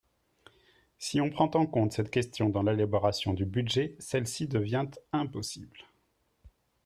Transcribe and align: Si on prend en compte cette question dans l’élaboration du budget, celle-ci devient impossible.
Si 0.97 1.21
on 1.21 1.29
prend 1.29 1.51
en 1.53 1.67
compte 1.67 1.91
cette 1.91 2.09
question 2.09 2.49
dans 2.49 2.63
l’élaboration 2.63 3.35
du 3.35 3.45
budget, 3.45 3.95
celle-ci 3.99 4.47
devient 4.47 4.87
impossible. 5.13 5.77